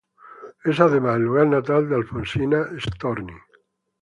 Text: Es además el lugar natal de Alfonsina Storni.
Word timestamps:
Es 0.65 0.79
además 0.79 1.17
el 1.17 1.25
lugar 1.25 1.45
natal 1.45 1.87
de 1.87 1.93
Alfonsina 1.97 2.67
Storni. 2.79 3.35